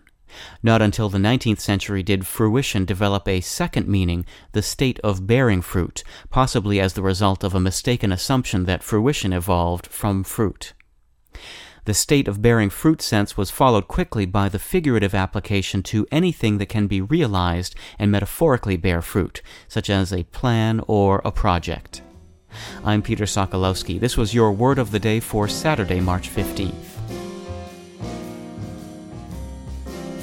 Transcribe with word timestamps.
Not 0.62 0.80
until 0.80 1.08
the 1.08 1.18
19th 1.18 1.58
century 1.58 2.04
did 2.04 2.24
fruition 2.24 2.84
develop 2.84 3.26
a 3.26 3.40
second 3.40 3.88
meaning, 3.88 4.24
the 4.52 4.62
state 4.62 5.00
of 5.00 5.26
bearing 5.26 5.60
fruit, 5.60 6.04
possibly 6.30 6.78
as 6.78 6.92
the 6.92 7.02
result 7.02 7.42
of 7.42 7.52
a 7.52 7.58
mistaken 7.58 8.12
assumption 8.12 8.64
that 8.66 8.84
fruition 8.84 9.32
evolved 9.32 9.88
from 9.88 10.22
fruit. 10.22 10.72
The 11.86 11.94
state 11.94 12.26
of 12.26 12.42
bearing 12.42 12.68
fruit 12.68 13.00
sense 13.00 13.36
was 13.36 13.50
followed 13.50 13.86
quickly 13.86 14.26
by 14.26 14.48
the 14.48 14.58
figurative 14.58 15.14
application 15.14 15.84
to 15.84 16.04
anything 16.10 16.58
that 16.58 16.68
can 16.68 16.88
be 16.88 17.00
realized 17.00 17.76
and 17.96 18.10
metaphorically 18.10 18.76
bear 18.76 19.00
fruit, 19.00 19.40
such 19.68 19.88
as 19.88 20.12
a 20.12 20.24
plan 20.24 20.80
or 20.88 21.22
a 21.24 21.30
project. 21.30 22.02
I'm 22.84 23.02
Peter 23.02 23.24
Sokolowski. 23.24 24.00
This 24.00 24.16
was 24.16 24.34
your 24.34 24.50
word 24.50 24.80
of 24.80 24.90
the 24.90 24.98
day 24.98 25.20
for 25.20 25.46
Saturday, 25.46 26.00
March 26.00 26.28
15th. 26.28 26.74